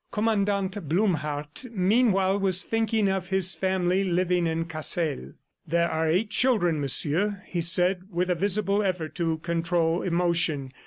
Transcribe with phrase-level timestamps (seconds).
[0.11, 5.33] Commandant Blumhardt, meanwhile, was thinking of his family living in Cassel.
[5.67, 10.73] "There are eight children, Monsieur," he said with a visible effort to control emotion.